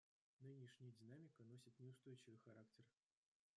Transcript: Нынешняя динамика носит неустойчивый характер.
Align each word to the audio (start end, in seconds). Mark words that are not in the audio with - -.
Нынешняя 0.43 0.91
динамика 0.93 1.43
носит 1.43 1.79
неустойчивый 1.79 2.39
характер. 2.39 2.85